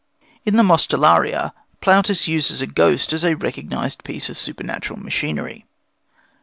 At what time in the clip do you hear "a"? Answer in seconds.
2.59-2.65, 3.23-3.35